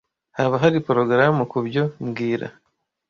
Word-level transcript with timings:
Haba 0.37 0.55
hari 0.63 0.77
porogaramu 0.85 1.43
kubyo 1.51 1.83
mbwira 2.05 2.47